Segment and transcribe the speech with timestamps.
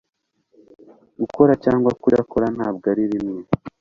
[1.19, 3.41] gukora cyangwa kudakora ntabwo ari bimwe